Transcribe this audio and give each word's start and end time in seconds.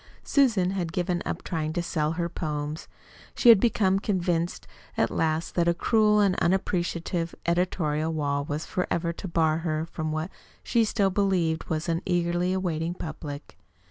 Susan 0.23 0.71
had 0.71 0.91
given 0.91 1.21
up 1.27 1.43
trying 1.43 1.71
to 1.71 1.83
sell 1.83 2.13
her 2.13 2.27
"poems." 2.27 2.87
She 3.35 3.49
had 3.49 3.59
become 3.59 3.99
convinced 3.99 4.65
at 4.97 5.11
last 5.11 5.53
that 5.53 5.67
a 5.67 5.75
cruel 5.75 6.19
and 6.21 6.35
unappreciative 6.37 7.35
editorial 7.45 8.11
wall 8.11 8.43
was 8.43 8.65
forever 8.65 9.13
to 9.13 9.27
bar 9.27 9.59
her 9.59 9.85
from 9.85 10.11
what 10.11 10.31
she 10.63 10.85
still 10.85 11.11
believed 11.11 11.65
was 11.65 11.87
an 11.87 12.01
eagerly 12.07 12.51
awaiting 12.51 12.95
public. 12.95 13.59